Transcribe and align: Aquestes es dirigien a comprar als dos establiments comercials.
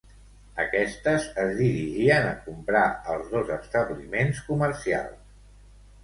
Aquestes 0.61 1.25
es 1.41 1.51
dirigien 1.57 2.25
a 2.29 2.31
comprar 2.45 2.81
als 3.15 3.27
dos 3.33 3.51
establiments 3.57 4.41
comercials. 4.47 5.37